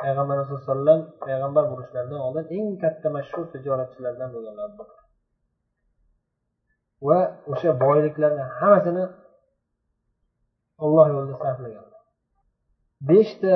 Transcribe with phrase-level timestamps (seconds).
[0.00, 4.68] payg'ambar alayhi vasallam payg'ambar bo'lishlaridan oldin eng katta mashhur tijoratchilardan bo'lganlar
[7.08, 7.18] va
[7.52, 9.04] o'sha boyliklarni hammasini
[10.84, 12.00] olloh yo'lida sarflaganlar
[13.10, 13.54] beshta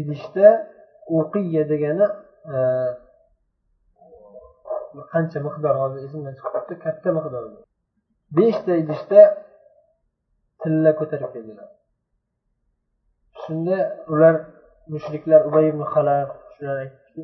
[0.00, 0.48] idishda
[1.18, 2.06] o'qiya degani
[2.54, 2.56] e,
[5.12, 7.44] qancha miqdor hozir esimdan chiqib ketdi katta miqdor.
[8.38, 9.20] Beshta idishda
[10.62, 11.68] tilla ko'tarib keldilar.
[13.42, 13.78] Shunda
[14.12, 14.34] ular
[14.92, 17.22] mushriklar ubay ibn halaf shular aytdiki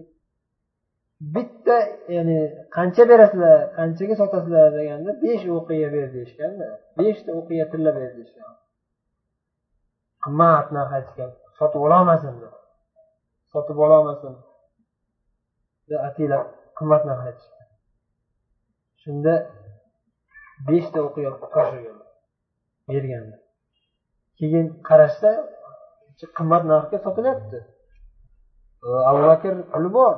[1.35, 1.77] bitta
[2.17, 2.39] ya'ni
[2.77, 6.69] qancha berasizlar qanchaga sotasizlar deganda besh o'qiya ber deyishganda
[6.99, 8.53] beshta o'qiya tilla ber deyishgan.
[10.25, 12.55] Qimmat narx aytishgan sotib ololmasin deb
[13.53, 14.35] sotib ololmasin
[16.09, 16.45] ataylab
[16.79, 17.69] qimmat narx aytishgan.
[19.03, 19.35] Shunda
[20.69, 21.99] beshta o'qiya topshirgan
[22.89, 23.37] berganda
[24.39, 25.31] keyin qarashsa
[26.37, 27.59] qimmat narxga sotilyapti.
[29.11, 30.15] Abu bakr puli bor.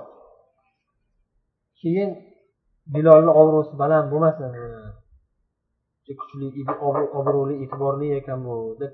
[1.81, 2.11] Keyin
[2.94, 4.50] bilolni obro'si baland bo'lmasin.
[6.20, 6.47] Kuchli
[7.20, 8.92] obro'li e'tiborli ekan bu deb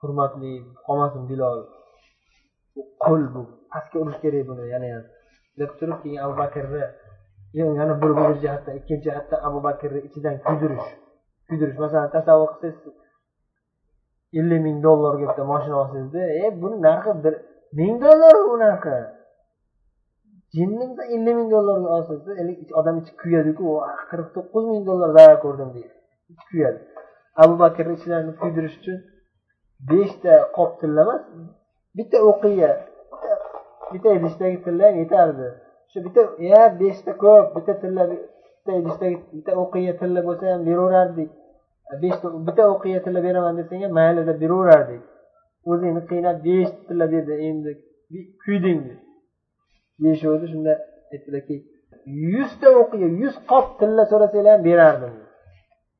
[0.00, 0.52] hurmatli
[0.86, 1.58] qolmasin bilol.
[3.04, 5.04] Qul bu pastga urish kerak buni yana ham.
[5.58, 6.84] Deb turib keyin abu bakrni
[7.80, 10.88] yana bir bir jihatdan ikkinchi jihatdan abu bakrni ichidan kuydirish.
[11.48, 13.07] Kuydirish masalan tasavvur qilsangiz
[14.38, 17.34] ellik ming dollarga bitta moshina olsangizda e buni narxi bir
[17.78, 18.96] ming dollar u narxi.
[20.56, 20.84] Jinni
[21.14, 23.66] ellik ming dollarga olsangiz odam ichi kuyadiku
[24.10, 25.92] qirq to'qqiz ming dollar zarar ko'rdim deydi.
[26.32, 26.80] Ichi kuyadi.
[27.42, 28.98] Abu bakrni ichlarini kuydirish uchun
[29.90, 31.22] beshta qop tilla emas
[31.98, 32.70] bitta o'qiya
[33.92, 35.46] bitta idishdagi tilla ham yetardi.
[35.90, 41.30] Shu bitta ya beshta ko'p bitta tilla bitta idishdagi bitta o'qiya tilla bo'lsa ham beraverardik.
[42.02, 45.02] Beshta bitta o'qiya tilla beraman desang ham mayli deb beraverardik
[45.70, 47.70] o'zingni qiynab besh tilla berdi endi
[48.42, 48.80] kuyding
[50.02, 50.72] deyishuvdi shunda
[51.14, 51.56] aytdilarki
[52.32, 55.14] yuzta o'qiya yuz qop tilla so'rasanglar ham berardim.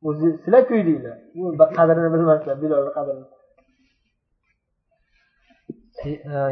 [0.08, 1.16] O'zi sizlar kuydinglar.
[1.78, 3.26] Qadrini bilmaslar bilolni qadrini.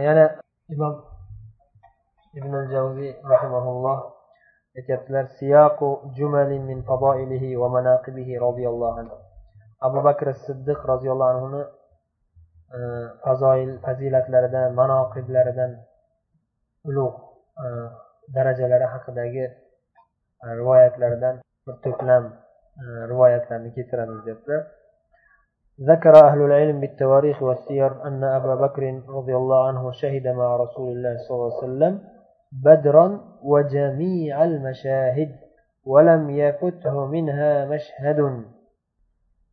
[0.06, 0.24] Yana
[0.74, 0.94] imom
[2.38, 3.98] ibn al javziy rahimaulloh
[4.78, 9.16] aytyaptilar siyaqu jumalin min fadoilihi va manaqibihi roziyallohu anhu
[9.88, 11.63] abu bakr siddiq roziyallohu anhuni
[12.77, 12.79] e,
[13.23, 15.72] fazoil fazilatlaridan manoqiblaridan
[16.89, 17.17] ulug'
[17.63, 17.66] e,
[18.35, 22.23] darajalari haqidagi e, rivoyatlaridan bir to'plam
[23.11, 24.61] rivoyatlarni keltiramiz deyaptilar
[25.91, 28.83] ذكر أهل العلم بالتواريخ والسير أن أبا بكر
[29.17, 31.94] رضي الله عنه شهد مع رسول الله صلى الله عليه وسلم
[32.51, 33.07] بدرا
[33.44, 35.31] وجميع المشاهد
[35.85, 38.19] ولم يفته منها مشهد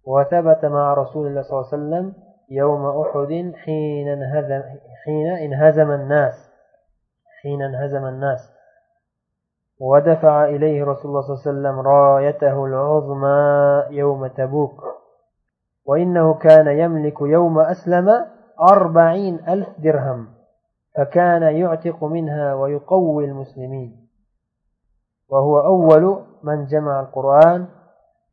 [0.06, 2.14] وثبت مع رسول الله صلى الله عليه وسلم
[2.50, 4.62] يوم أحد حين انهزم,
[5.06, 6.52] حين انهزم الناس.
[7.42, 8.54] حين انهزم الناس.
[9.80, 14.84] ودفع إليه رسول الله صلى الله عليه وسلم رايته العظمى يوم تبوك.
[15.86, 18.26] وإنه كان يملك يوم أسلم
[18.62, 20.28] أربعين ألف درهم
[20.96, 24.08] فكان يعتق منها ويقوي المسلمين.
[25.30, 27.68] وهو أول من جمع القرآن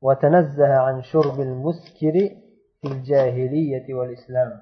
[0.03, 2.13] وتنزه عن شرب المسكر
[2.81, 4.61] في الجاهلية والإسلام.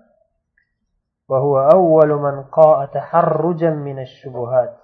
[1.29, 4.77] وهو أول من قاء تحرجا من الشبهات.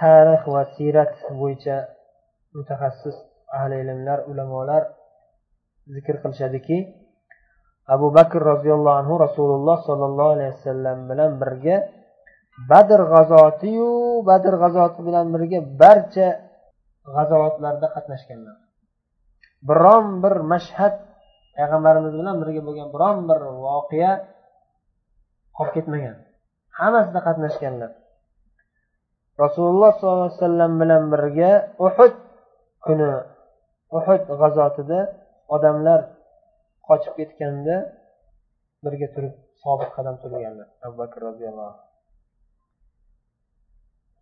[0.00, 1.88] تاريخ وسيرة بويجا
[2.54, 3.16] متخصص
[3.54, 4.86] أهل الإلمنار ولمولار
[5.96, 6.94] ذكر قل شادكي
[7.88, 11.88] أبو بكر رضي الله عنه رسول الله صلى الله عليه وسلم بلان برجة
[12.70, 13.78] بدر غزاتي
[14.26, 16.40] بدر غزاتي بلان برجة برجة
[17.08, 18.65] غزوات لردقة نشكلنا
[19.68, 20.94] biron bir mashhad
[21.56, 24.12] payg'ambarimiz bilan birga bo'lgan biron bir voqea
[25.56, 26.16] qolib ketmagan.
[26.78, 27.90] Hammasida qatnashganlar.
[29.42, 31.52] Rasululloh sollallohu alayhi vasallam bilan birga
[31.86, 32.14] uhud
[32.84, 33.10] kuni
[33.98, 35.00] uhud g'azotida
[35.54, 36.00] odamlar
[36.88, 37.76] qochib ketganda
[38.84, 40.68] birga turib sobit qadam turganlar.
[40.84, 41.82] Abu bakr roziyallohu anhu.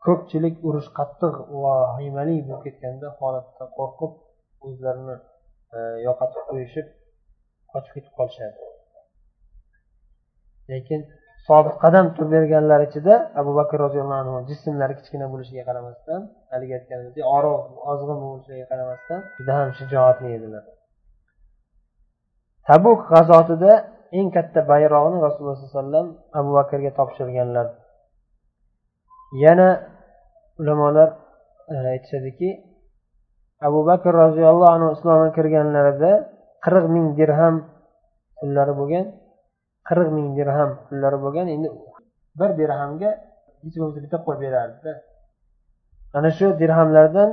[0.05, 4.13] Ko'pchilik urush qattiq vahimali bo'lib ketganda holatda qo'rqib
[4.69, 5.17] o'zlarini
[5.77, 6.87] e, yo'qotib qo'yishib
[7.73, 8.57] qochib ketib qolishadi.
[10.73, 11.01] Lekin
[11.49, 16.21] sobiq qadam turib berganlar ichida abu bakr roziyallohu anhu jismlari kichkina bo'lishiga qaramasdan
[16.53, 17.63] haligi aytganimizdek oroq
[17.93, 20.65] ozg'in bo'lishiga qaramasdan juda ham shijoatli edilar.
[22.69, 23.73] Tabuk g'azotida
[24.19, 26.07] eng katta bayrog'ni rasululloh sallallohu alayhi vasallam
[26.39, 27.67] abu bakrga topshirganlar.
[29.45, 29.69] Yana
[30.61, 31.09] ulamolar
[31.73, 32.49] e, aytishadiki
[33.67, 36.13] abu bakr roziyallohu anhu islomga kirganlarida
[36.65, 37.55] qirq ming dirham
[38.39, 39.07] pullari bo'lgan
[39.89, 41.47] qirq ming dirham pullari bo'lgan.
[41.55, 41.69] Endi
[42.39, 43.11] bir dirhamga
[43.65, 44.93] hech bo'lmasa bitta qo'y berardida.
[46.17, 47.31] Ana shu dirhamlardan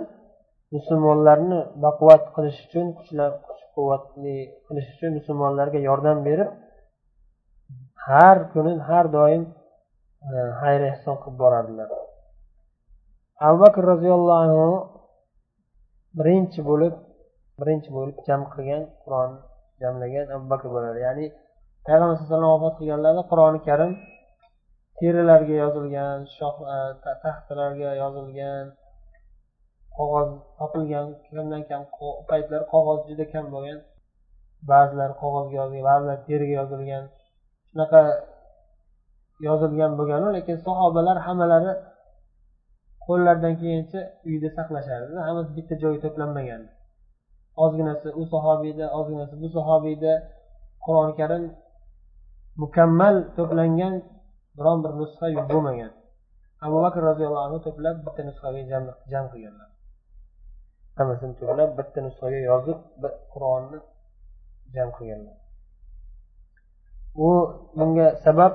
[0.76, 4.36] musulmonlarni baquvvat qilish uchun kuchlab kuch quvvatli
[4.68, 6.50] qilish uchun musulmonlarga yordam berib
[8.08, 9.44] har kuni har doim
[10.36, 11.90] e, xayr ehson qilib borardilar.
[13.48, 14.68] Abu bakr roziyallohu anhu
[16.20, 16.94] birinchi bo'lib
[17.62, 19.40] birinchi bo'lib jam qilgan qur'onni
[19.82, 21.00] jamlagan abu bakr bo'ladi.
[21.08, 21.26] Ya'ni
[21.86, 23.92] payg'ambar sallallohu alayhi vasallam vafot qilganlarida qur'oni karim
[25.00, 26.78] terilarga yozilgan shoh e,
[27.24, 28.66] taxtalarga yozilgan
[29.98, 30.30] qog'oz
[30.60, 31.82] topilgan kamdan kam
[32.30, 33.80] paytlar qog'oz juda kam bo'lgan
[34.72, 37.04] ba'zilar qog'ozga yozilgan ba'zilar teriga yozilgan.
[37.70, 38.02] Shunaqa
[39.48, 41.72] yozilgan bo'lganu lekin sahobalar hammalari
[43.06, 45.14] qo'llaridan kelgancha uyda saqlashardi.
[45.28, 46.62] Hammasi bitta joyga to'planmagan
[47.64, 50.14] ozginasi u sahobiyda ozginasi bu sahobiyda
[50.86, 51.44] qur'oni karim
[52.64, 53.94] mukammal to'plangan
[54.58, 55.92] biron bir nusxa bo'lmagan.
[56.66, 58.62] Abu bakr roziyallohu anhu to'plab bitta nusxaga
[59.12, 59.70] jam qilganlar.
[60.98, 62.80] Hammasini to'plab bitta nusxaga yozib
[63.34, 63.80] qur'onni
[64.76, 65.36] jam qilganlar.
[67.28, 67.30] U
[67.78, 68.54] bunga sabab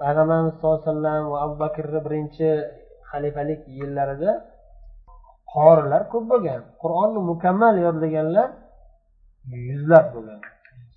[0.00, 2.48] payg'ambarimiz sallallohu alayhi vasallam va abu bakrni birinchi
[3.12, 4.32] xalifalik yillarida
[5.54, 6.60] qorilar ko'p bo'lgan.
[6.82, 8.48] Qur'onni mukammal yodlaganlar
[9.68, 10.40] yuzlab bo'lgan.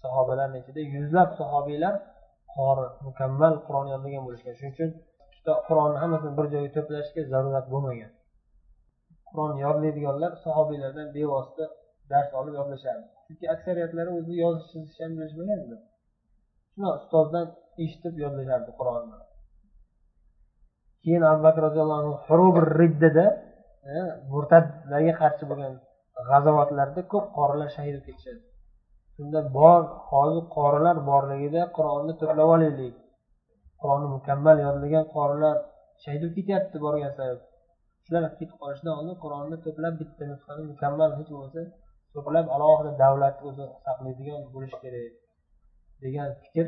[0.04, 1.94] Sahobalarni ichida yuzlab sahobiylar
[2.56, 4.54] qori mukammal qur'on yodlagan bo'lishgan.
[4.60, 4.90] Shuning uchun
[5.68, 8.12] qur'onni hammasini bir joyga to'plashga zarurat bo'lmagan.
[9.30, 11.66] Qur'on yodlaydiganlar sahobiylardan bevosita
[12.12, 13.06] dars olib yodlashardi.
[13.26, 17.48] Chunki aksariyatlari o'zi yozish chizish ham bilishmagan shuni ustozdan
[17.84, 19.18] eshitib yodlashardi qur'onni.
[21.06, 23.26] Keyin abu bakr roziyallohu anhu hurubir riddada
[23.94, 23.96] e,
[24.32, 25.74] murtadlarga qarshi bo'lgan
[26.30, 28.42] g'azovatlarda ko'p qorilar shahid bo'lib ketishadi.
[29.16, 29.82] Shunda bor
[30.12, 32.96] hozir qorilar borligida qur'onni to'plab olaylik.
[33.82, 35.56] Qur'onni mukammal yodlagan qorilar
[36.04, 37.40] shahid bo'lib ketyapti borgan sabab.
[38.06, 41.62] Shular ketib qolishidan oldin qur'onni to'plab bitta nusxani mukammal hech bo'lmasa
[42.14, 45.14] to'plab alohida davlat o'zi saqlaydigan bo'lishi kerak
[46.04, 46.68] degan fikr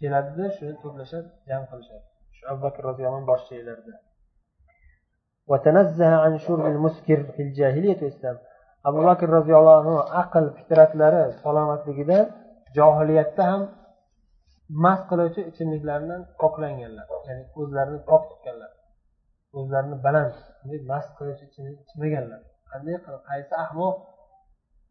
[0.00, 2.11] keladida shuni to'plashadi jam qilishadi.
[2.50, 3.94] Abu bakr roziyallohu anhu boshchilarida
[8.88, 12.24] abu bakr roziyallohu anhu aql fitratlari salomatligidan
[12.76, 13.62] johiliyatda ham
[14.84, 18.70] mast qiluvchi ichimliklardan poklanganlar ya'ni o'zlarini pok tutganlar.
[19.58, 20.34] O'zlarini baland
[20.92, 22.40] mast qiluvchi ichimlik ichmaganlar.
[22.70, 23.22] Qanday qilib?
[23.30, 23.96] Qaysi ahmoq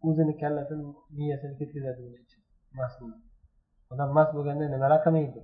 [0.07, 0.86] o'zini kallasini
[1.18, 2.01] miyasini ketkazadi
[2.80, 2.98] mast
[3.92, 5.42] odam mast bo'lganda nimalar qilmaydi?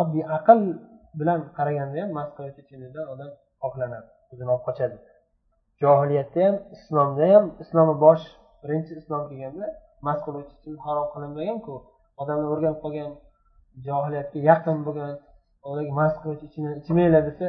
[0.00, 0.58] Oddiy aql
[1.18, 3.30] bilan qaraganda ham mast qilib ichimlikdan odam
[3.62, 4.96] poklanadi o'zini olib qochadi.
[5.82, 8.24] Johiliyatda ham islomda ham islomni bosh
[8.62, 9.66] birinchi islom kelganda
[10.06, 11.74] mast qiluvchi ichimlik harom qilinmaganku.
[12.22, 13.10] Odamlar o'rganib qolgan
[13.86, 15.12] johiliyatga yaqin bo'lgan
[16.00, 17.46] mast qiluvchi ichimlik ichmanglar desa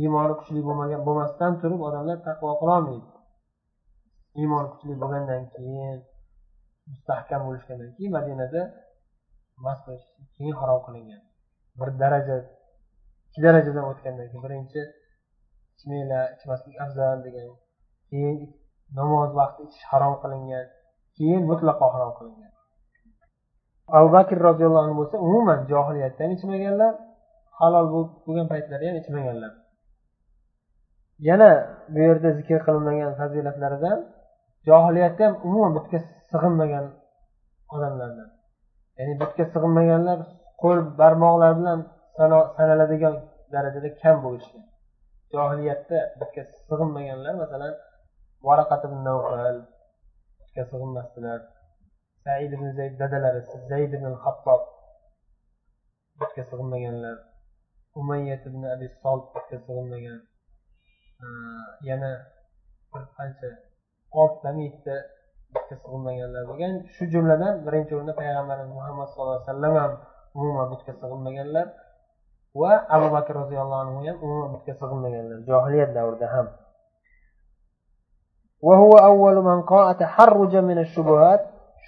[0.00, 3.08] iymoni kuchli bo'lmagan bo'lmasdan turib odamlar taqvo qilolmaydi
[4.40, 5.98] iymoni kuchli bo'lgandan keyin
[6.90, 8.62] mustahkam bo'lishgandan keyin madinada
[9.64, 10.06] mast qilish
[10.36, 11.22] keyin harom qilingan.
[11.78, 12.36] Bir daraja
[13.32, 14.80] ikki darajadan o'tgandan keyin birinchi
[15.76, 17.46] ichmanglar ichmaslik afzal degan
[18.10, 18.36] keyin
[18.98, 20.66] namoz vaqti ichish harom qilingan
[21.16, 22.52] keyin mutlaqo harom qilingan.
[23.96, 26.92] Abu bakr roziyallohu anhu bo'lsa umuman johiliyatda ham ichmaganlar
[27.58, 27.86] halol
[28.26, 29.52] bo'lgan paytlari ham ichmaganlar.
[31.28, 31.50] Yana
[31.92, 33.98] bu yerda zikr qilinmagan fazilatlaridan
[34.68, 35.98] johiliyatda ham umuman butga
[36.30, 36.86] sig'inmagan
[37.74, 38.28] odamlardan.
[38.98, 40.18] Ya'ni butga sig'inmaganlar
[40.62, 41.78] qo'l barmoqlar bilan
[42.16, 43.14] sanaladigan
[43.52, 44.64] darajada kam bo'lishgan
[45.32, 47.74] johiliyatda bitga sig'inmaganlar masalan
[48.46, 49.58] varaqat ibn navfal
[50.40, 51.40] bitga sig'inmasdilar.
[52.24, 53.40] Said ibn zayd dadalari
[53.70, 54.62] zayd ibn hattob
[56.20, 57.16] bitga sig'inmaganlar.
[58.00, 60.20] Umayyat ibn abi solt bitga sig'inmagan.
[61.88, 62.12] Yana
[62.92, 63.48] bir qancha
[64.20, 64.96] oltitami yettita
[65.54, 66.74] bitga sig'inmaganlar bo'lgan.
[66.94, 69.92] Shu jumladan birinchi o'rinda payg'ambarimiz muhammad sallallohu alayhi vasallam ham
[70.38, 71.66] umuman butga sig'inmaganlar.
[72.60, 75.38] Va abu bakr roziyallohu anhu ham umuman bitga sig'inmaganlar.
[75.48, 76.46] Johiliyat davrida ham.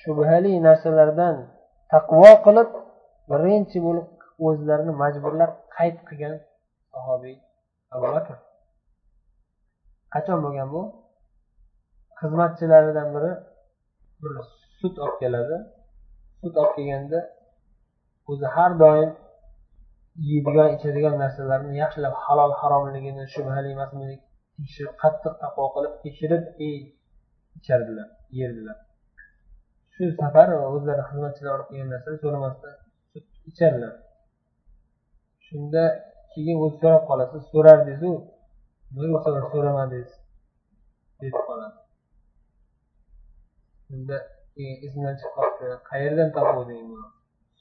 [0.02, 1.37] Shubhali narsalardan
[1.92, 2.71] taqvo qilib
[3.30, 4.09] birinchi bo'lib
[4.47, 6.35] o'zlarini majburlab qayd qilgan
[6.92, 7.37] sahobiy
[7.94, 8.37] abu bakr.
[10.14, 10.83] Qachon bo'lgan bu?
[12.21, 13.33] Xizmatchilaridan biri
[14.23, 14.33] bir
[14.80, 15.56] sut olib keladi.
[16.40, 17.21] Sut olib kelganda
[18.30, 19.11] o'zi har doim
[20.28, 24.16] yeydigan ichadigan narsalarni yaxshilab halol haromligini shubhali emasmini
[24.56, 26.42] tekshirib qattiq taqvo qilib tekshirib
[27.59, 28.09] ichardilar
[28.40, 28.76] yerdilar.
[29.94, 32.75] Shu safar o'zlari xizmatchilar olib kelgan narsani so'ramasdan
[33.50, 33.94] ichardilar
[35.47, 35.83] shunda
[36.33, 38.12] keyin o'zi so'rab qolasiz so'rardingizu
[38.97, 40.12] nega o'sha so'ramadingiz?
[41.21, 41.78] deb qoladi.
[43.87, 44.16] Shunda
[44.54, 46.85] keyin esimdan chiqib qolibdi qayerdan topuvding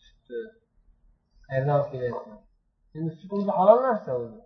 [0.04, 0.42] sutni?
[1.54, 2.38] Qayerdan olib kelyapsan
[2.98, 4.40] endi sut o'zi halol narsa o'zi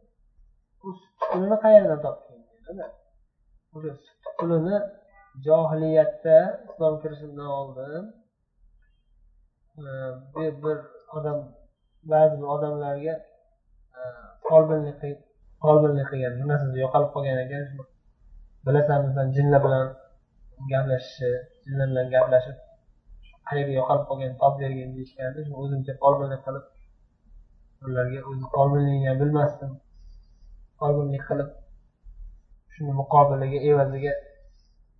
[0.85, 2.37] u sut pulini qayerdan topgan
[3.75, 4.77] o'sha sut pulini
[5.45, 6.37] johiliyatda
[6.69, 8.03] islom kirishidan oldin
[10.63, 10.77] bir
[11.17, 11.39] odam
[12.11, 13.15] ba'zi bir odamlarga
[14.47, 15.01] folbinlik
[15.63, 17.65] folbinlik qilgan bir narsasi yo'qolib qolgan ekan
[18.65, 19.85] bilasanmi san jinlar bilan
[20.71, 21.29] gaplashishi
[21.65, 22.57] jinlar bilan gaplashib
[23.49, 26.65] qayerga yo'qolib qolgan topib bergin deyishganda o'zimcha folbinlik qilib
[27.85, 29.71] ularga o'zi qobilligini bilmasdim.
[30.79, 31.49] Folbinlik qilib
[32.73, 34.13] shuni muqobiliga evaziga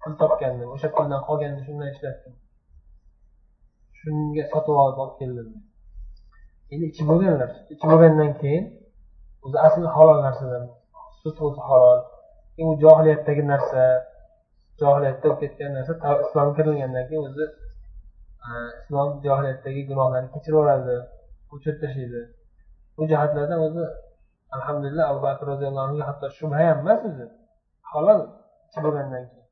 [0.01, 2.33] pul topgandim o'sha puldan qolganini shundan ishlatdim.
[3.99, 5.49] Shunga sotib olib olib keldim.
[6.73, 8.65] Endi ichib bo'lganlar ichib bo'lgandan keyin
[9.45, 10.65] o'zi asli halol narsadan
[11.21, 11.99] sut o'zi halol.
[12.63, 13.83] U johiliyatdagi narsa
[14.81, 15.93] johiliyatda bo'lib ketgan narsa
[16.25, 17.45] islomga kirilgandan keyin o'zi
[18.47, 20.97] e, islom johiliyatdagi gunohlarni kechirib yuboradi
[21.53, 22.21] o'chirib tashlaydi.
[22.97, 23.85] Bu jihatlardan o'zi
[24.55, 27.25] alhamdulillah abu bakr roziyallohu anhu hatto shubha ham emas o'zi.
[27.91, 28.21] Halol
[28.83, 29.47] bo'lgandan keyin.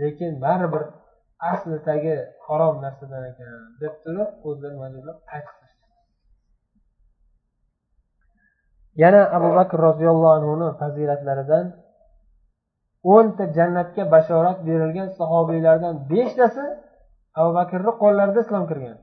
[0.00, 0.82] Lekin baribir
[1.52, 3.48] asli tagi harom narsadan ekan
[3.82, 5.60] deb turib o'zlari majburlab qaytib
[9.02, 11.66] yana abu bakr roziyallohu anhuni fazilatlaridan
[13.14, 16.64] o'nta jannatga bashorat berilgan sahobiylardan beshtasi
[17.40, 18.98] abu bakrni qo'llarida islom kirgan.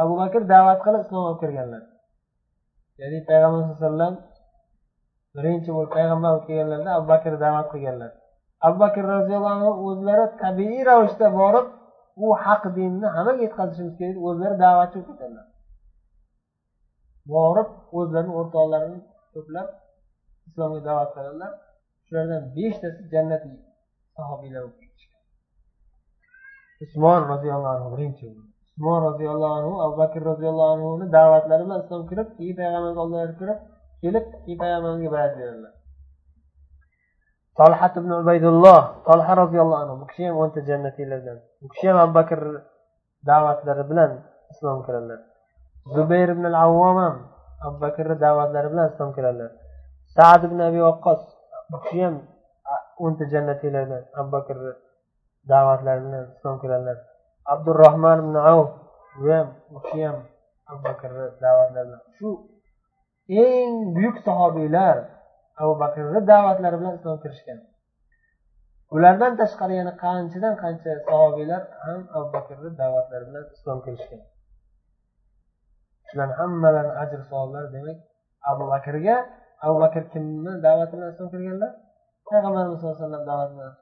[0.00, 1.82] Abu bakr da'vat qilib islomga olib kirganlar
[3.00, 4.14] ya'ni payg'ambar sallallohu alayhi vasallam
[5.36, 8.12] birinchi bo'lib payg'ambar bo'lib kelganlarda abu bakr da'vat qilganlar.
[8.66, 11.66] Abu bakr roziyallohu anhu o'zlari tabiiy ravishda borib
[12.24, 15.46] u haq dinni hammaga yetkazishimiz kerak o'zlari da'vatchi bo'lib ketadilar
[17.34, 18.98] borib o'zlarini o'rtoqlarini
[19.34, 19.68] to'plab
[20.48, 21.52] islomga da'vat qiladilar
[22.06, 23.56] shulardan beshtasi jannatli
[24.16, 25.22] sahobiylar bo'lib ketishgan.
[26.84, 28.26] Usmon roziyallohu anhu birinchi
[28.76, 33.58] usmon roziyallohu anhu abu bakr roziyallohu anhuni da'vatlari bilan islom kirib keyin payg'ambarimiz oldilariga kirib
[34.02, 35.72] kelib keyin payg'ambarga bayat beradilar
[37.56, 41.38] tolhat ibn ubaydulloh tolha roziyallohu anhu bu kishi ham o'nta jannatiylardan.
[41.62, 42.40] Bu kishi ham abu bakr
[43.28, 44.10] da'vatlari bilan
[44.52, 45.20] islom kiradilar.
[45.94, 47.16] Zubayr ibn al avvom ham
[47.66, 49.50] abu bakrni da'vatlari bilan islom kiradilar.
[50.16, 51.20] Sad ibn abi vaqqos
[51.70, 52.16] bu kishi ham
[53.04, 54.72] o'nta jannatiylardan abu bakrni
[55.52, 56.96] da'vatlari bilan islom kiradilar.
[57.52, 58.70] Abdurahmon ibn avf
[59.28, 60.18] ham u kishi ham
[60.70, 62.28] abu bakrni da'vatlari shu
[63.46, 64.96] eng buyuk sahobiylar
[65.60, 67.58] abu bakrni da'vatlari bilan islomga kirishgan.
[68.94, 74.22] Ulardan tashqari yana qanchadan qancha sahobiylar ham abu bakrni da'vatlari bilan islomga kirishgan.
[76.08, 77.98] Shularni hammalarini ajr savoblari demak
[78.50, 79.16] abu bakrga
[79.64, 81.72] abu bakr kimni da'vati bilan islomga kirganlar?
[82.28, 83.74] Payg'ambarimiz sallallohu alayhi vasallam da'vati bilan.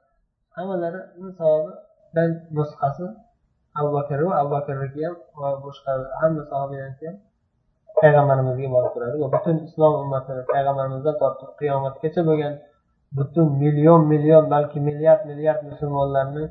[0.55, 3.05] Hammalarini savobidan nusxasi
[3.78, 7.16] abu bakr va abu bakrniki ham va boshqa hamma sahobiylarniki ham
[8.00, 12.54] payg'ambarimizga borib turadi va butun islom ummatini payg'ambarimizdan tortib qiyomatgacha bo'lgan
[13.18, 16.44] butun million million balki milliard milliard musulmonlarni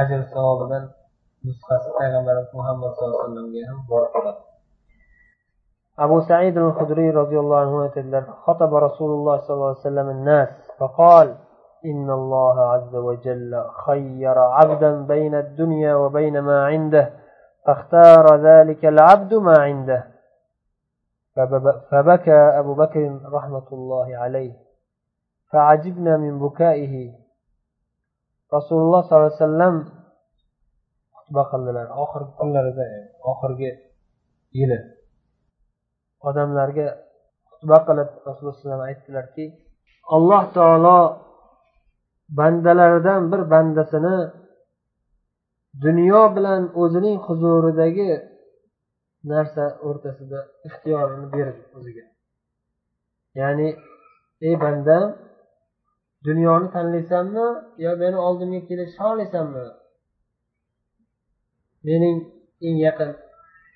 [0.00, 0.84] ajr savobidan
[1.46, 4.42] nusxasi payg'ambarimiz muhammad sallallohu alayhi vasallamga ham borib turadi
[6.04, 7.74] أبو سعيد الخدري رضي الله عنه
[8.44, 10.48] خطب رسول الله صلى الله عليه وسلم الناس
[10.78, 11.34] فقال
[11.85, 17.13] إن الله عز وجل خير عبدا بين الدنيا وبين ما عنده
[17.65, 20.07] فاختار ذلك العبد ما عنده.
[21.91, 24.53] فبكى أبو بكر رحمة الله عليه.
[25.51, 27.13] فعجبنا من بكائه.
[28.53, 29.91] رسول الله صلى الله عليه وسلم
[31.13, 33.57] خطبة قلنا آخر كل رزايا آخر
[34.55, 34.99] يله
[36.27, 36.87] odamlarga
[37.49, 39.45] xutba qilib rasululloh alayhi aytdilarki
[40.15, 40.97] alloh taolo
[42.37, 44.17] bandalaridan bir bandasini
[45.81, 48.11] dunyo bilan o'zining huzuridagi
[49.31, 52.05] narsa o'rtasida ixtiyorini berdi o'ziga.
[53.39, 53.67] Ya'ni
[54.47, 55.05] ey bandam
[56.27, 57.47] dunyoni tanlaysanmi
[57.83, 59.65] yo meni oldimga kelishni xohlaysanmi
[61.87, 62.17] mening
[62.67, 63.11] eng yaqin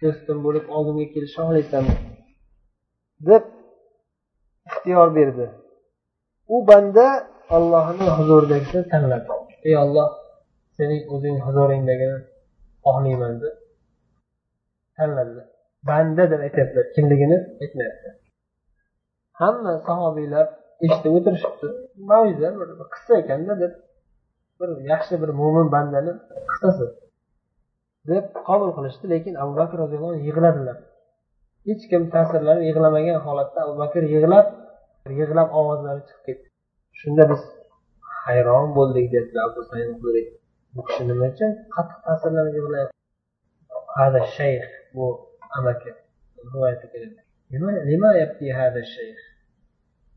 [0.02, 1.96] do'stim bo'lib oldimga kelishni xohlaysanmi
[3.28, 3.44] deb
[4.70, 5.46] ixtiyor berdi.
[6.54, 7.08] U banda
[7.56, 9.34] ollohni huzuridagisini tanladi
[9.68, 10.10] ey olloh
[10.78, 12.18] sening o'zing huzuringdagini
[12.86, 13.56] xohlayman deb
[14.98, 15.44] tanladi
[15.88, 16.86] banda deb aytyaptilar.
[16.96, 18.10] Kimligini aytmayapti.
[19.42, 20.46] Hamma sahobiylar
[20.86, 21.68] eshitib o'tirishibdi.
[22.10, 23.74] Maviza bir qissa ekanda deb
[24.60, 26.14] bir yaxshi bir mo'min bandani
[26.52, 26.86] qissasi
[28.12, 30.78] deb qabul qilishdi lekin abu bakr roziyallohu anhu yig'ladilar.
[31.68, 34.48] Hech kim ta'sirlanib yig'lamagan holatda abu bakr yig'lab
[35.20, 36.48] yig'lab ovozlari chiqib ketdi.
[37.04, 37.42] Shunda biz
[38.26, 39.62] hayron bo'ldik dedi abu
[40.76, 41.52] bu kishi nima uchun?
[41.76, 42.98] Qattiq ta'sirlanib yig'layapti.
[43.98, 45.06] Hada shayx bu
[45.58, 45.92] amaki.
[46.46, 47.20] Rivoyatda keladi.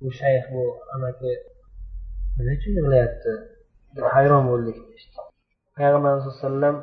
[0.00, 0.62] Bu shayx bu
[0.94, 1.32] amaki
[2.36, 3.32] nima uchun yig'layapti?
[4.14, 4.76] Hayron bo'ldik.
[5.76, 6.76] Payg'ambar alayhi vasallam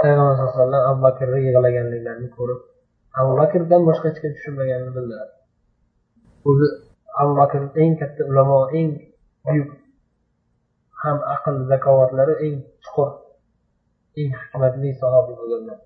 [0.00, 2.60] payg'ambar alayhi vasallam abu bakrni yig'laganliklarini ko'rib
[3.20, 5.28] abu bakrdan boshqa hech kim tushunmaganini bildilar
[6.50, 6.66] o'zi
[7.20, 8.90] abu bakr eng katta ulamo eng
[9.44, 9.70] buyuk
[11.02, 13.10] ham aql zakovatlari eng chuqur
[14.20, 15.78] eng hikmatli sahobiy bo'lganlar.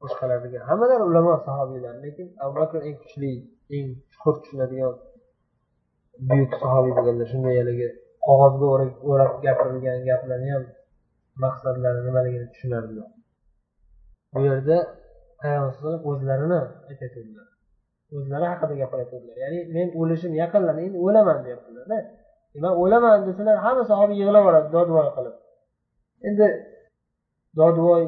[0.00, 3.32] Boshqalarga hammalar ulamo sahobiylar lekin abu bakr eng kuchli
[3.76, 4.94] eng chuqur tushunadigan
[6.28, 7.26] buyuk sahobiy bo'lganlar.
[7.32, 7.88] Shunday haligi
[8.26, 8.66] qog'ozga
[9.10, 10.64] o'rab gapirilgan gaplarni ham
[11.44, 13.08] maqsadlari nimaligini tushunardilar.
[14.32, 14.78] Bu yerda
[15.40, 17.46] payg'ambar o'zlarini aytayotganlar.
[18.16, 21.98] O'zlari haqida gapirayotganlar ya'ni men o'lishim yaqinlar endi o'laman deyaptilarda.
[22.64, 25.34] Man o'laman desalar hamma sahoba yig'lab yuboradi dodvoy qilib.
[26.28, 26.46] Endi
[27.60, 28.02] dodvoy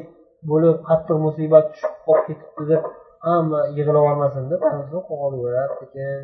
[0.51, 2.83] bo'lib qattiq musibat tushib qolib ketibdi deb
[3.27, 4.61] hamma yig'lab yubormasin deb
[5.09, 6.19] qo'g'iraveradi sekin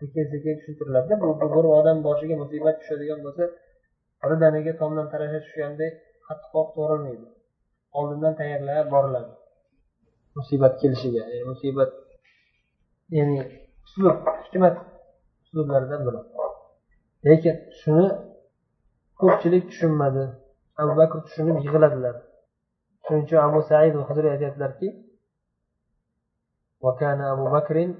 [0.00, 3.44] sekin sekin tushuntiriladi bu bir odam boshiga musibat tushadigan bo'lsa
[4.22, 5.90] birdaniga tomdan tarasha tushganday
[6.26, 7.26] qattiqroq to'g'rilmaydi.
[7.98, 9.32] Oldindan tayyorlab boriladi
[10.36, 11.22] musibat kelishiga.
[11.50, 11.90] Musibat
[13.16, 13.38] ya'ni
[13.84, 14.74] uslub hikmat
[15.42, 16.20] uslublaridan biri.
[17.26, 18.06] Lekin shuni
[19.20, 20.24] ko'pchilik tushunmadi.
[20.80, 22.16] Abu bakr tushunib yig'ladilar.
[23.04, 24.88] Shuning uchun abu said hudriy aytyaptilarki
[27.34, 27.90] abu bakrin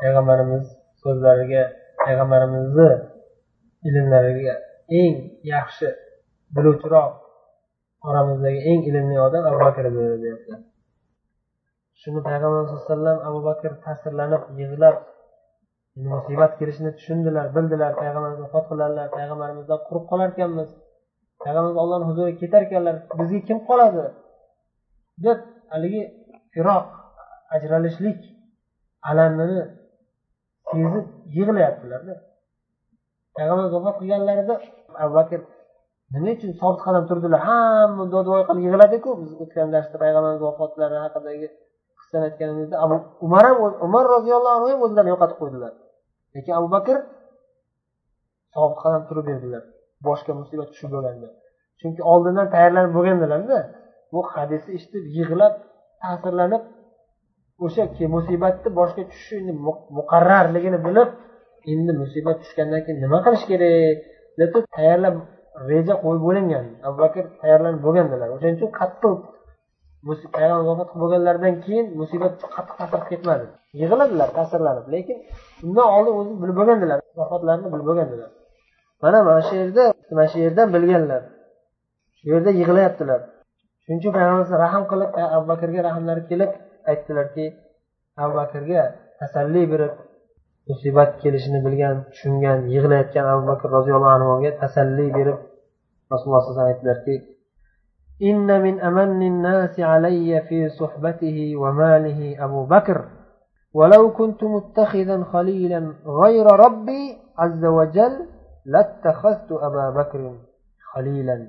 [0.00, 0.64] payg'ambarimiz
[1.02, 1.62] so'zlariga
[2.04, 2.90] payg'ambarimizni
[3.88, 4.54] ilmlariga
[5.00, 5.16] eng
[5.54, 5.88] yaxshi
[6.54, 7.12] biluvchiroq
[8.08, 9.84] oramizdagi eng ilmli odam abu bakr
[10.22, 10.60] deyaptilar
[12.02, 14.96] shuni payg'ambar sallallohu alayhi vasallam abu bakr ta'sirlanib yig'lab
[15.96, 17.92] musibat kelishini tushundilar bildilar.
[18.02, 20.68] Payg'ambarimiz vafot qiladilar payg'ambarimizdan quruq qolarkanmiz.
[21.42, 24.04] Payg'ambarimiz ollohni huzuriga ketarkanlar bizga kim qoladi?
[25.24, 25.38] Deb
[25.72, 26.02] haligi
[26.54, 26.86] firoq
[27.56, 28.20] ajralishlik
[29.10, 29.60] alamini
[30.70, 32.14] sezib yig'layaptilarda.
[33.36, 34.54] Payg'ambarimiz vafot qilganlarida
[35.02, 35.40] abu bakr
[36.14, 37.40] nima uchun sobit qadam turdilar?
[37.48, 41.48] Hamma dodvoy qilib yig'ladiku biz o'tgan darsda payg'ambarimiz vafotlari haqidagi
[42.12, 42.94] qissani aytganimizda abu
[43.26, 45.72] umar ham umar roziyallohu anhu ham o'zlarini yo'qotib qo'ydilar.
[46.34, 46.96] Lekin abu bakr
[48.54, 49.62] sobit qadam turib berdilar.
[50.06, 51.28] Boshga musibat tushib bo'lganda
[51.80, 53.58] chunki oldindan tayyorlanib bo'lgandilarda
[54.12, 55.54] bu hadisni eshitib yig'lab
[56.02, 56.62] ta'sirlanib
[57.64, 57.82] o'sha
[58.16, 59.52] musibatni boshga tushishi endi
[59.98, 61.08] muqarrarligini bilib
[61.72, 63.96] endi musibat tushgandan keyin nima qilish kerak?
[64.40, 65.16] Deb tayyorlab
[65.70, 69.16] reja qo'yib bo'lingan abu bakr tayyorlanib bo'lgandilar o'shaning uchun qattiq
[70.36, 73.44] payg'ambar vafot qilib bo'lganlaridan keyin musibat qattiq ta'sir qilib ketmadi.
[73.80, 75.16] Yig'ladilar ta'sirlanib lekin
[75.66, 78.30] undan oldin o'zi bilib bo'lgandilar vafotlarini bilib bo'lgandilar.
[79.02, 79.84] Mana mana shu yerda
[80.16, 81.22] mana shu yerdan bilganlar.
[82.18, 83.20] Shu yerda yig'layaptilar
[83.82, 86.50] shuning uchun payg'ambar rahm qilib abu bakrga rahmlari kelib
[86.90, 87.46] aytdilarki
[88.22, 88.82] abu bakrga
[89.20, 89.92] tasalli berib
[90.68, 95.38] musibat kelishini bilgan tushungan yig'layotgan abu bakr roziyallohu anhuga tasalli berib
[96.12, 97.14] rasululloh sallallohu alayhi vasallam aytdilarki
[98.22, 103.08] إن من أمن الناس علي في صحبته وماله أبو بكر.
[103.74, 108.26] ولو كنت متخذا خليلا غير ربي عز وجل
[108.66, 110.38] لاتخذت أبا بكر
[110.94, 111.48] خليلا.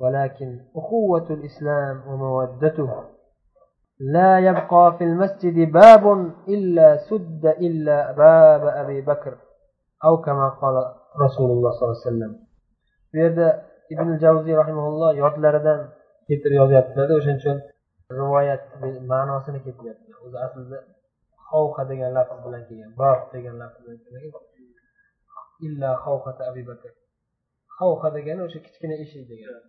[0.00, 2.90] ولكن أخوة الإسلام ومودته.
[4.00, 9.34] لا يبقى في المسجد باب إلا سد إلا باب أبي بكر
[10.04, 10.74] أو كما قال
[11.24, 12.36] رسول الله صلى الله عليه وسلم.
[13.94, 15.80] Ibn javziy rahimaulloh yodlaridan
[16.28, 17.58] keltirib yozyaptilarda o'shaning uchun
[18.20, 18.62] rivoyat
[19.12, 20.78] ma'nosini keltiryaptilar o'zi aslida
[21.50, 24.24] xovha degan lafz bilan kelgan bob degan lafz bilan kelgan.
[25.66, 26.90] Illa xovhata abi bakr.
[28.16, 29.60] Degani o'sha kichkina eshik degani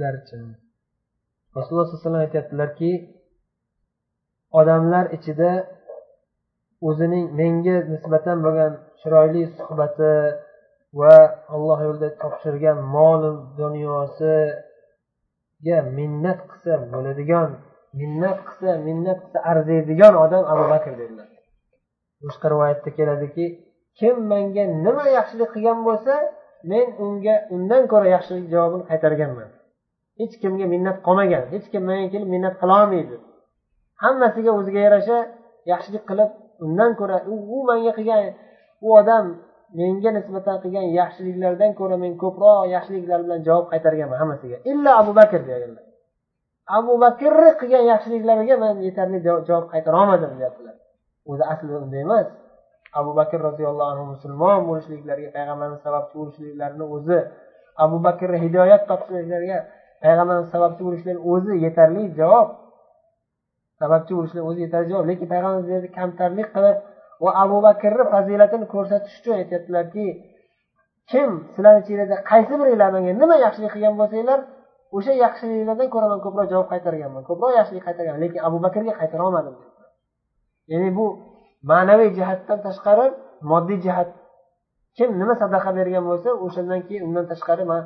[0.00, 0.36] darcha
[1.56, 2.92] rasululloh sallallohu alayhi vasallam aytyaptilarki
[4.60, 5.50] odamlar ichida
[6.88, 10.12] o'zining menga nisbatan bo'lgan chiroyli suhbati
[10.98, 11.16] va
[11.54, 13.22] alloh yo'lida topshirgan mol
[13.60, 14.48] dunyosiga
[15.98, 17.50] minnat qilsa bo'ladigan
[18.00, 21.28] minnat qilsa minnat qilsa arziydigan odam abu bakr dedilar.
[22.24, 23.46] Boshqa rivoyatda keladiki
[23.98, 26.14] kim menga nima yaxshilik qilgan bo'lsa
[26.70, 29.48] men unga undan ko'ra yaxshilik javobini qaytarganman.
[30.20, 33.16] Hech kimga minnat qolmagan hech kim menga kelib minnat qilolmaydi
[34.04, 35.18] hammasiga o'ziga yarasha
[35.72, 36.30] yaxshilik qilib
[36.64, 38.24] undan ko'ra u menga qilgan
[38.86, 39.26] u odam
[39.78, 44.56] menga nisbatan qilgan yaxshiliklardan ko'ra men ko'proq yaxshiliklar bilan javob qaytarganman hammasiga.
[44.70, 45.84] Illo abu bakr deganlar
[46.78, 50.76] abu bakrni qilgan yaxshiliklariga man yetarli javob qaytara olmadim deyaptilar.
[51.30, 52.28] O'zi aslida unday emas.
[53.00, 57.18] Abu bakr roziyallohu anhu musulmon bo'lishliklariga payg'ambarimiz sababchi bo'lishliklarini o'zi
[57.84, 59.58] abu bakrni hidoyat topishliklariga
[60.04, 62.48] payg'ambarimiz sababchi bo'lishlari o'zi yetarli javob
[63.80, 65.06] sababchi bo'lishlar o'zi yetarli javob.
[65.10, 66.76] Lekin payg'ambarimiz kamtarlik qilib
[67.24, 70.06] va abu bakrni fazilatini ko'rsatish uchun aytyaptilarki
[71.10, 74.38] kim sizlarni ichinglarda qaysi biringlar menga nima yaxshilik qilgan bo'lsanglar
[74.96, 79.54] o'sha yaxshiliklardan ko'ra man ko'proq javob qaytarganman ko'proq yaxshilik qaytarganman lekin abu bakrga qaytara olmadim.
[80.72, 81.06] Ya'ni bu
[81.70, 83.06] ma'naviy jihatdan tashqari
[83.50, 84.08] moddiy jihat.
[84.96, 87.82] Kim nima sadaqa bergan bo'lsa o'shandan keyin undan tashqari man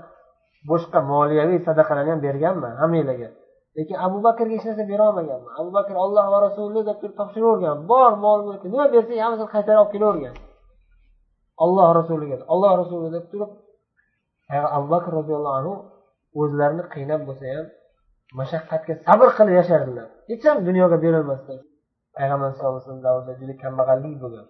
[0.70, 3.28] boshqa moliyaviy sadaqalarni ham berganman hammanglarga
[3.76, 5.52] lekin abu bakrga hech narsa berolmaganman.
[5.60, 9.80] Abu bakr olloh va rasuli deb turib topshiravergan bor mol mulki nima bersa hammasini qaytarib
[9.82, 10.34] olib kelavergan.
[11.64, 13.50] Olloh rasuliga olloh rasuli deb turib
[14.76, 15.74] abu bakr roziyallohu anhu
[16.40, 17.66] o'zlarini qiynab bo'lsa ham
[18.38, 20.06] mashaqqatga sabr qilib yashardilar.
[20.30, 21.58] Hech ham dunyoga berilmasdan.
[22.16, 24.46] Payg'ambar sallallohu alayhi vasallam davrida juda kambag'allik bo'lgan.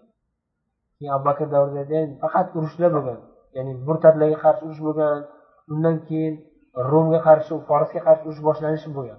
[0.96, 3.18] Keyin abu bakr davrida faqat urushlar bo'lgan.
[3.56, 5.18] Ya'ni murtadlarga qarshi urush bo'lgan.
[5.72, 6.34] Undan keyin
[6.92, 9.18] rumga qarshi forsga qarshi urush boshlanishi bo'lgan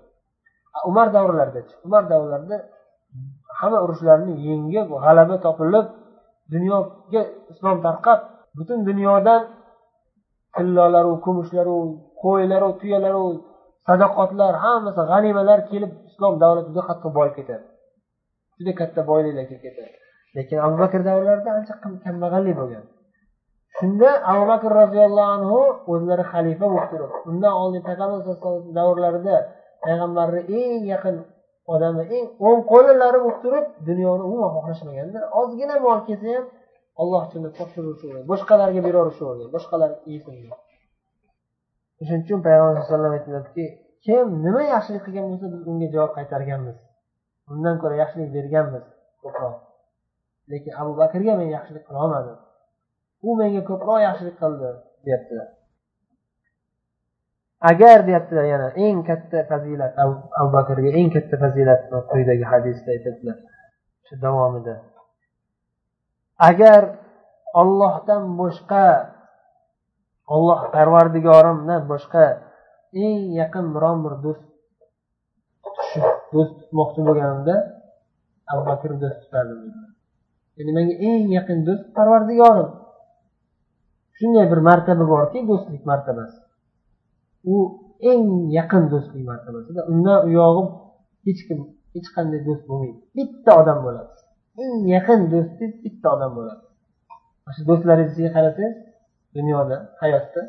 [0.89, 2.57] umar davrlaridachi umar davrlarida
[3.59, 5.85] hamma urushlarni yengib g'alaba topilib
[6.53, 8.19] dunyoga islom tarqab
[8.57, 9.41] butun dunyodan
[10.55, 11.77] tillolaru kumushlaru
[12.23, 13.25] qo'ylaru tuyalaru
[13.87, 17.65] sadoqatlar hammasi g'animalar kelib islom davlati juda qattiq boyib ketadi.
[18.57, 19.91] Juda katta boyliklar kelib ketadi.
[20.35, 21.73] Lekin abu bakr davrlarida ancha
[22.05, 22.83] kambag'allik bo'lgan.
[23.77, 25.59] Shunda abu bakr roziyallohu anhu
[25.91, 28.19] o'zlari xalifa bo'lib turib undan oldin payg'ambar
[28.77, 29.35] davrlarida
[29.85, 31.15] payg'ambarni eng yaqin
[31.73, 36.45] odami eng o'ng qo'llilari bo'lib turib dunyoni umuman xohlashmaganda ozgina mol kelsa ham
[37.01, 40.33] alloh uchun deb topshiraverishgan boshqalarga beraverishavergan boshqalar yesin
[42.07, 46.77] shuning uchun payg'ambar sallallohu alayhi vasallam kim nima yaxshilik qilgan bo'lsa biz unga javob qaytarganmiz.
[47.51, 48.85] Undan ko'ra yaxshilik berganmiz
[49.23, 49.55] ko'proq.
[50.51, 52.37] Lekin abu bakrga men yaxshilik qilolmadim.
[53.27, 54.69] U menga ko'proq yaxshilik qildi
[55.05, 55.35] deyapti.
[57.71, 59.93] Agar deyaptilar yana eng katta fazilat
[60.39, 63.37] abu bakrga eng katta fazilatni quyidagi hadisda aytadilar
[64.05, 64.75] shu davomida.
[66.49, 66.81] Agar
[67.61, 68.85] ollohdan boshqa
[70.35, 72.25] olloh parvardigorimdan boshqa
[73.05, 74.45] eng yaqin biron bir do'st
[76.33, 77.55] do'st tutmoqchi bo'lganimda
[78.51, 79.59] abu bakr do'st tutardim
[80.57, 82.69] ya'ni menga eng yaqin do'st parvardigorim.
[84.17, 86.39] Shunday bir martaba borki do'stlik martabasi.
[87.53, 87.55] U
[88.11, 88.25] eng
[88.57, 90.19] yaqin do'stlik martabasida undan
[90.59, 90.63] u
[91.25, 91.59] hech kim
[91.95, 92.99] hech qanday do'st bo'lmaydi.
[93.17, 94.13] Bitta odam bo'ladi.
[94.63, 96.63] Eng yaqin do'stingiz bitta odam bo'ladi.
[97.43, 98.75] Mana shu do'stlaringizga qarasangiz
[99.35, 100.41] dunyoda hayotda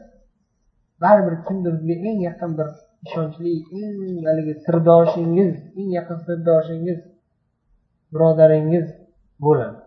[1.03, 2.69] baribir kimdir sizga eng yaqin bir
[3.07, 7.01] ishonchli eng haligi sirdoshingiz eng yaqin sirdoshingiz
[8.13, 8.87] birodaringiz
[9.45, 9.79] bo'ladi.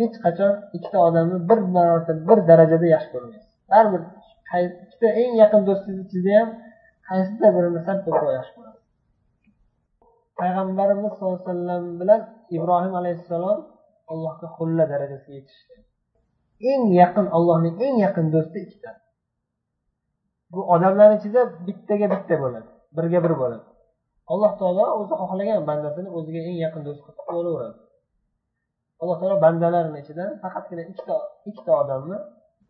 [0.00, 3.50] Hech qachon ikkita odamni bir marotaba bir darajada yaxshi ko'rmaysiz.
[3.70, 4.02] Baribir
[4.84, 6.48] ikkita eng yaqin do'stingiz ichida ham
[7.08, 8.84] qaysidir birini sal ko'proq yaxshi ko'rasiz.
[10.40, 12.20] Payg'ambarimiz sallallohu alayhi vasallam bilan
[12.56, 13.58] ibrohim alayhissalom
[14.12, 15.80] allohga xulla darajasiga yetishgan
[16.72, 18.90] eng yaqin allohning eng yaqin do'sti ikkita.
[20.52, 23.64] Bu odamlarni ichida bittaga bitta bo'ladi birga bir bo'ladi.
[24.32, 27.78] Alloh taolo o'zi xohlagan bandasini o'ziga eng yaqin do'st qilib qo'yaveradi.
[29.00, 31.16] Alloh taolo bandalarini ichida faqatgina ikkita
[31.48, 32.18] ikkita odamni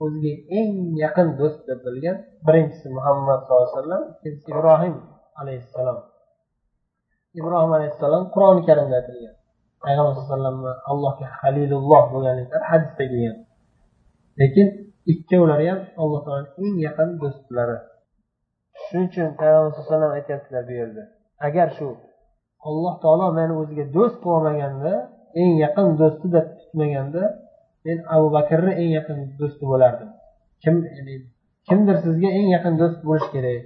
[0.03, 0.73] o'ziga eng
[1.05, 2.17] yaqin do'st deb bilgan
[2.47, 4.95] birinchisi muhammad sallallohu alayhi vasallam ikkinchisi ibrohim
[5.41, 5.99] alayhissalom.
[7.41, 9.35] Ibrohim alayhissalom qur'oni karimda aytilgan.
[9.85, 13.37] Payg'ambar sallallohu alayhi vasallamni allohga halilulloh bo'lganliklari hadisda kelgan
[14.41, 14.69] lekin
[15.13, 17.79] ikkovlari ham alloh taoloni eng yaqin do'stlari.
[18.83, 21.03] Shuning uchun payg'ambar sallallohu alayhi vasallam aytyaptilar bu yerda
[21.47, 21.89] agar shu
[22.69, 24.95] alloh taolo meni o'ziga do'st qilib olmaganda
[25.43, 27.25] eng yaqin do'sti deb tutmaganda
[27.85, 30.11] men abu bakrni eng yaqin do'sti bo'lardim.
[30.63, 30.75] Kim
[31.69, 33.63] kimdir sizga eng yaqin do'st bo'lishi kerak?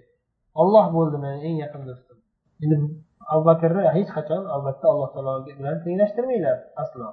[0.61, 2.16] Olloh bo'ldi meni eng yaqin do'stim.
[2.62, 2.77] Endi
[3.33, 7.09] abu bakrni hech qachon albatta alloh taolo bilan tenglashtirmanglar aslo.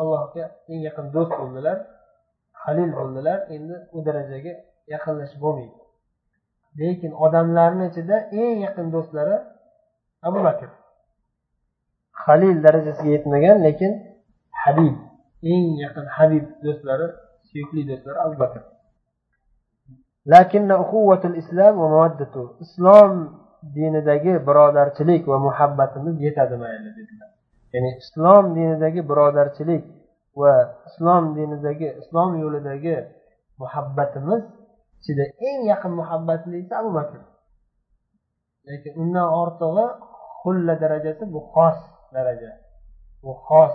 [0.00, 1.78] Allohga eng yaqin do'st bo'ldilar
[2.62, 4.52] halil bo'ldilar endi u darajaga
[4.94, 5.78] yaqinlashib bo'lmaydi.
[6.80, 9.36] Lekin odamlarni ichida eng yaqin do'stlari
[10.28, 10.70] abu bakr.
[12.24, 13.92] Halil darajasiga yetmagan lekin
[14.62, 14.94] habib
[15.52, 17.06] eng yaqin habib do'stlari
[17.48, 18.62] suyukli do'stlari abu bakr
[22.64, 23.12] islom
[23.76, 27.30] dinidagi birodarchilik va muhabbatimiz yetadi mayli dedilar.
[27.74, 29.84] Ya'ni islom dinidagi birodarchilik
[30.40, 30.52] va
[30.88, 32.96] islom dinidagi islom yo'lidagi
[33.62, 34.42] muhabbatimiz
[35.00, 37.20] ichida eng yaqin muhabbatlisi abu bakr
[38.68, 39.86] lekin undan ortig'i
[40.40, 41.78] xulla darajasi bu xos
[42.16, 42.50] daraja.
[43.22, 43.74] Bu xos.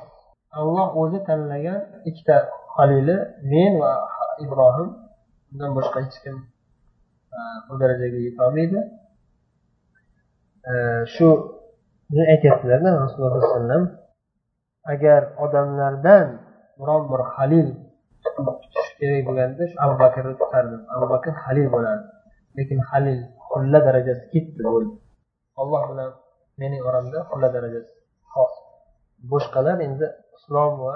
[0.59, 2.35] Alloh o'zi tanlagan ikkita
[2.75, 3.17] halili
[3.51, 3.93] men va
[4.45, 4.89] ibrohim.
[5.51, 6.35] Undan boshqa hech kim
[7.37, 8.79] e, bu darajaga yetolmaydi.
[10.71, 10.73] E,
[11.13, 11.27] shu
[12.33, 13.83] aytyaptilarda rasululloh sollallohu alayhi vasallam
[14.93, 16.27] agar odamlardan
[16.79, 17.67] biron bir halil
[18.23, 20.81] tutish kerak bo'lganda shu abu bakrni tutardim.
[20.95, 22.07] Abu bakr halil bo'lardi.
[22.57, 24.93] Lekin halil xulla darajasi ketdi bo'ldi.
[25.61, 26.09] Olloh bilan
[26.61, 27.98] mening oramda xulla darajasi
[28.33, 28.53] xos
[29.31, 30.95] boshqalar endi islom va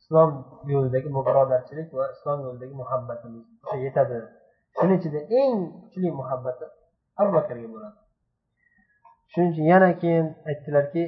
[0.00, 0.30] islom
[0.72, 4.18] yo'lidagi birodarchilik va islom yo'lidagi muhabbatimiz o'sha yetadi.
[4.76, 6.66] Shuni ichida eng kuchli muhabbati
[7.20, 7.98] abu bakrga bo'ladi.
[9.30, 11.04] Shuning uchun yana keyin aytdilarki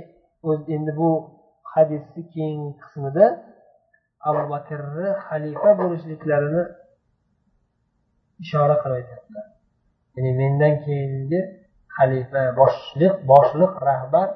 [0.49, 1.11] o'z endi bu
[1.73, 3.27] hadisni keyingi qismida
[4.29, 6.63] abu bakrni xalifa bo'lishliklarini
[8.45, 9.47] ishora qilib aytyaptilar.
[10.15, 11.41] Ya'ni mendan keyingi
[11.97, 14.29] xalifa boshliq boshliq rahbar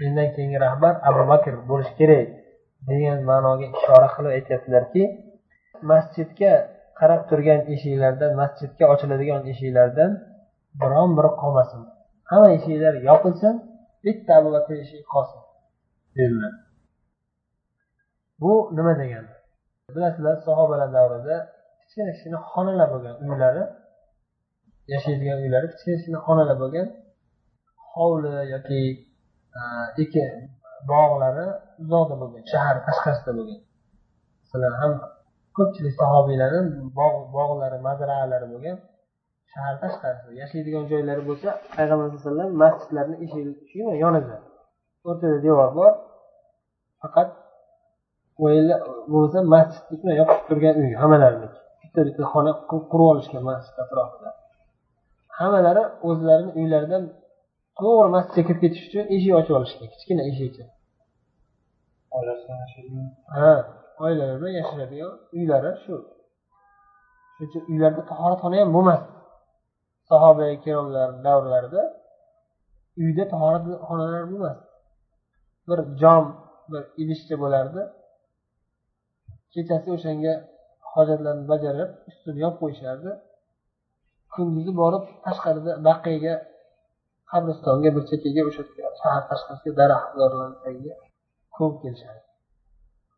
[0.00, 2.26] mendan keyingi rahbar abu bakr bo'lishi kerak
[2.88, 5.02] degan ma'noga ishora qilib aytyaptilarki
[5.90, 6.52] masjidga
[6.98, 10.10] qarab turgan eshiklardan masjidga ochiladigan eshiklardan
[10.80, 11.80] biron biri qolmasin.
[12.30, 13.54] Hamma eshiklar yopilsin
[14.04, 15.40] bitta abu bakr eshigi qolsin
[16.16, 16.52] dedilar.
[18.40, 19.32] Bu nima degani?
[19.94, 21.36] Bilasizlar sahobalar davrida
[21.80, 23.62] kichkina kichkina xonalar bo'lgan uylari
[24.94, 26.86] yashaydigan uylari kichkina kichkina xonalar bo'lgan
[27.92, 28.80] hovli yoki
[30.02, 30.32] ekin
[30.90, 31.46] bog'lari
[31.82, 33.60] uzoqda bo'lgan shahar tashqarisida bo'lgan.
[34.42, 34.92] Masalan ham
[35.56, 36.60] ko'pchilik sahobiylarni
[37.36, 38.76] bog'lari mazralari bo'lgan
[39.52, 44.36] shahar tashqarisida yashaydigan joylari bo'lsa payg'ambar sallallohu alayhi vasallam masjidlarni eshigi yonida
[45.08, 45.92] o'rtada devor bor.
[47.02, 47.28] Faqat
[49.14, 54.28] bo'lsa masjidni yopib turgan uy hammalariniki bitta bitta xona qurib olishgan masjid atrofida.
[55.38, 57.02] Hammalari o'zlarini uylaridan
[57.80, 60.64] to'g'ri masjidga kirib ketish uchun eshik ochib olishgan kichkina eshikcha
[63.38, 63.52] ha
[64.04, 65.94] oilalar bilan yashashadigan uylari shu.
[67.34, 69.10] Shuning uchun uylarda tahoratxona ham bo'lmasdi.
[70.10, 71.82] Sahoba ikromlar davrlarida
[73.02, 74.66] uyda tahoratxonalar bo'lmasdi.
[75.68, 76.24] Bir jom
[76.72, 77.82] bir idishcha bo'lardi.
[79.52, 80.32] Kechasi o'shanga
[80.92, 83.10] hojatlarni bajarib ustini yopib qo'yishardi.
[84.34, 86.34] Kunduzi borib tashqarida baqiyaga
[87.32, 88.62] qabristonga bir chekkaga o'sha
[89.00, 90.94] shahar tashqarisiga daraxtlarni tagiga
[91.56, 92.20] ko'mib kelishadi.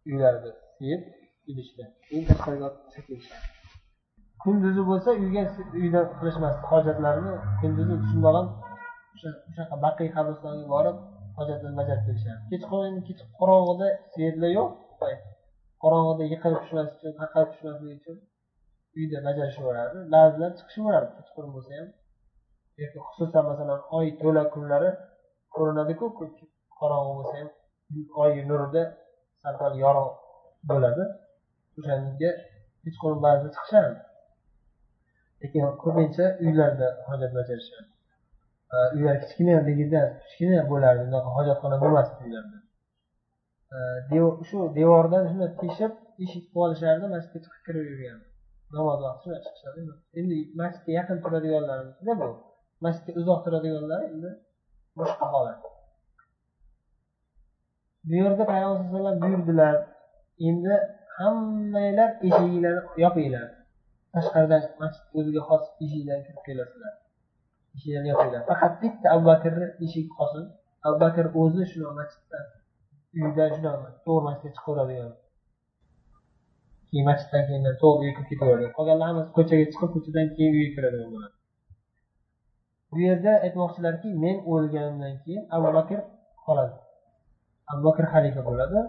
[0.09, 1.03] Uylarida siyib
[1.51, 3.47] idishda keyin tashqariga kelishadi.
[4.43, 5.43] Kunduzi bo'lsa uyga
[5.83, 8.49] uyda qilishmasdi hojatlarini kunduzi shundoq ham
[9.17, 10.97] o'shaqa baqiy qabristonga borib
[11.39, 12.41] hojatlarni bajarib kelishadi.
[12.51, 12.95] Kechqurun
[13.41, 14.71] qorong'ida svetlar yo'q
[15.83, 18.17] qorong'ida yiqilib tushmaslik uchun taqalib tushmaslik uchun
[18.99, 21.89] uyda bajarishaveradi ba'zilar chiqishaveradi kechqurun bo'lsa ham.
[22.81, 24.91] Yoki xususan masalan oy to'la kunlari
[25.55, 26.07] ko'rinadiku
[26.79, 27.49] qorong'i bo'lsa ham
[28.23, 28.83] oy nurida
[29.43, 30.15] sal pal yorug'
[30.71, 31.05] bo'ladi.
[31.79, 32.31] O'shanga
[32.85, 33.95] kechqurun ba'zida chiqishadi.
[35.43, 37.89] Lekin ko'pincha uylarda hojat bajarishadi.
[38.97, 42.59] Uylar kichkinaligida kichkina bo'lardi unaqa hojatxona bo'lmasdi uylarda.
[44.49, 45.93] Shu devordan shunday teshib
[46.25, 48.19] eshik qilib olishardi masjidga chiqib kirib yurgan.
[48.77, 49.81] Namoz vaqti shunday chiqishadi.
[50.21, 52.29] Endi masjidga yaqin turadiganlarnikida bu.
[52.85, 54.31] Masjidga uzoq turadiganlar endi
[54.99, 55.61] boshqa holat.
[58.09, 59.75] Bu yerda payg'ambar alayhi vasallam buyurdilar
[60.49, 60.75] endi
[61.19, 63.49] hammanglar eshiginglarni yopinglar.
[64.15, 66.95] Tashqaridan masjid o'ziga xos eshikdan kirib kelasizlar.
[67.77, 68.43] Eshiklarni yopinglar.
[68.51, 70.45] Faqat bitta abu bakrni eshigi qolsin.
[70.87, 72.45] Abu bakr o'zi shunaqa masjiddan
[73.23, 75.13] uydan shunaqa to'g'ri masjidga chiqaveradigan.
[76.89, 78.73] Keyin masjiddan keyin to'g'ri uyga kirib ketaveradigan.
[78.79, 81.38] Qolganlar hammasi ko'chaga chiqib ko'chadan keyin uyga kiradigan bo'ladi.
[82.91, 85.99] Bu yerda aytmoqchilarki men o'lganimdan keyin abu bakr
[86.47, 86.77] qoladi.
[87.71, 88.81] Abu bakr xalifa bo'ladi.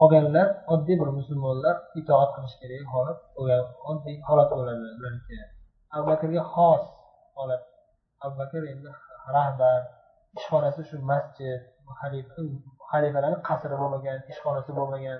[0.00, 5.38] Qolganlar oddiy bir musulmonlar itoat qilish kerak holat bo'lgan oddiy holat bo'ladi ularniki
[5.94, 6.82] abu bakrga xos
[7.38, 7.62] holat.
[8.24, 8.90] Abu bakr endi
[9.36, 9.80] rahbar
[10.38, 11.60] ishxonasi shu masjid
[12.90, 15.18] xalifalarni qasri bo'lmagan ishxonasi bo'lmagan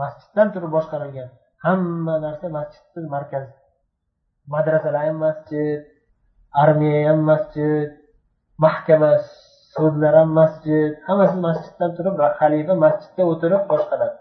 [0.00, 1.28] masjiddan turib boshqarilgan.
[1.64, 3.52] Hamma narsa masjidni markazi
[4.54, 5.80] madrasalar ham masjid
[6.62, 7.88] armiya ham masjid
[8.64, 9.12] mahkama
[9.74, 10.90] sudlar ham masjid.
[11.08, 14.16] Hammasi masjiddan turib xalifa masjidda o'tirib boshqaradi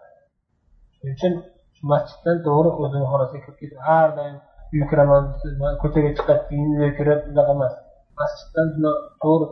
[1.02, 1.34] shuning uchun
[1.92, 4.36] masjiddan to'g'ri o'zini xonasiga kirib ketib har doim
[4.74, 4.86] uyga
[5.82, 6.70] ko'chaga chiqib keyin
[7.32, 7.74] unaqa emas.
[8.20, 8.68] Masjiddan
[9.24, 9.48] to'g'ri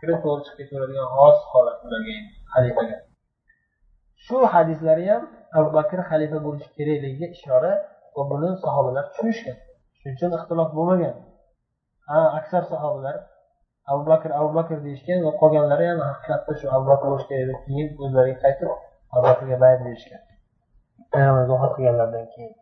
[0.00, 2.16] kirib to'g'ri chiqib ketaveradigan xos holat ularga
[2.52, 2.96] xalifaga.
[4.24, 5.22] Shu hadislari ham
[5.58, 7.72] abu bakr xalifa bo'lishi kerakligiga ishora
[8.16, 9.56] va buni sahobalar tushunishgan.
[9.98, 11.14] Shuning uchun ixtilof bo'lmagan.
[12.09, 13.15] ha aksar sahobalar
[13.91, 17.59] abu bakr abu bakr deyishgan va qolganlari ham haqiqatda shu abu bakr bo'lishi kerak deb
[17.65, 18.69] keyin o'zlariga qaytib
[19.13, 20.21] abu bakrga bayat berishgan
[21.13, 22.53] payg'ambar vafot qilganlaridan keyin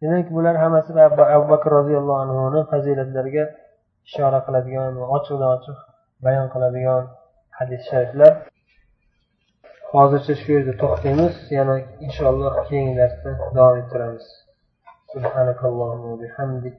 [0.00, 0.90] demak bular hammasi
[1.36, 3.44] abu bakr roziyallohu anhuni fazilatlariga
[4.08, 5.78] ishora qiladigan va ochiqdan ochiq
[6.24, 7.02] bayon qiladigan
[7.58, 8.32] hadis shariflar
[9.92, 11.74] hozircha shu yerda to'xtaymiz yana
[12.06, 14.26] inshaalloh keyingi darsda davom ettiramiz
[15.14, 16.76] سبحانك اللهم وبحمدك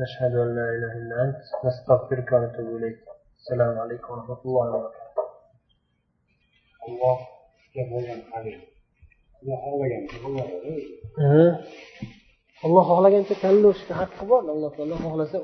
[0.00, 2.98] نشهد أن لا إله إلا أنت نستغفرك ونتوب إليك.
[3.36, 5.22] السلام عليكم ورحمة الله وبركاته.
[6.88, 7.18] الله
[7.76, 8.68] يغوين عليك
[12.64, 15.34] الله خلاك أنت كلوش كحق قبال الله تعالى الله خلاص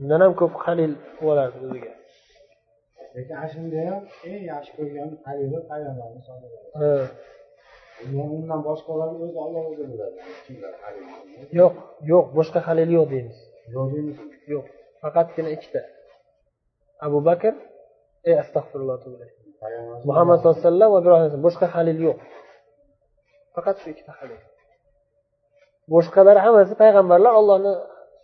[0.00, 1.94] إن أنا مكوب خليل ولا بدو الله.
[3.16, 6.82] لك عشان ده إيه عشان الله يوم خليل وقال الله صلى الله عليه وسلم.
[6.82, 7.08] آه.
[8.36, 10.16] Undan boshqalarni o'zi olloh o'zi biladi
[11.58, 11.74] yo'q
[12.10, 13.38] yo'q boshqa halil yo'q deymiz.
[13.74, 14.18] Yo'q deymiz.
[14.52, 14.66] Yo'q
[15.02, 15.80] faqatgina ikkita.
[17.06, 17.54] Abu bakr
[18.28, 18.96] ey astag'firulloh
[20.08, 22.18] muhammad sallallohu alayhi vasallam va ibrohim boshqa halil yo'q.
[23.54, 24.40] Faqat shu ikkita halil.
[25.94, 27.72] Boshqalari hammasi payg'ambarlar allohni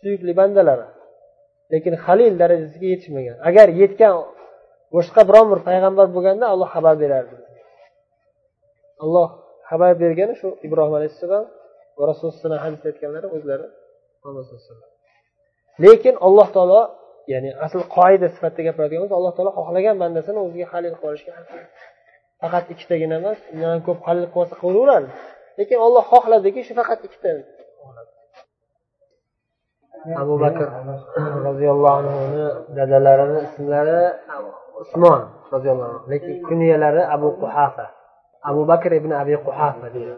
[0.00, 0.86] suyukli bandalari.
[1.72, 3.36] Lekin halil darajasiga yetishmagan.
[3.48, 4.14] Agar yetgan
[4.94, 7.34] boshqa biron bir payg'ambar bo'lganda alloh xabar berardi.
[9.04, 9.28] Alloh
[9.68, 11.44] xabar bergani shu ibrohim alayhissalom
[11.98, 13.66] va rasululloh hadisda aytganlari o'zlari
[15.84, 16.80] lekin alloh taolo
[17.32, 21.32] ya'ni asl qoida sifatida gapiradigan bo'lsa alloh taolo xohlagan bandasini o'ziga halil qilib olishga
[22.42, 25.08] faqat ikkitagina emas undan ham ko'p halil qilib olsa qilaveradi
[25.58, 27.30] lekin olloh xohladiki shu faqat ikkita
[30.22, 30.68] abu bakr
[31.48, 32.44] roziyallohu anhuni
[32.76, 34.00] dadalarini ismlari
[34.82, 35.20] usmon
[35.54, 36.00] roziyallohu anhu.
[36.12, 37.86] Lekin kunyalari abu quhafa
[38.48, 40.16] abu bakr ibn abi quhafa deydi.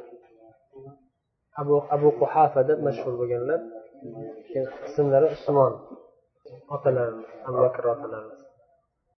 [1.61, 3.61] Abu abu quhafa deb mashhur bo'lganlar
[4.89, 5.73] ismlari usmon.
[6.75, 8.38] Otalari abu bakr otalari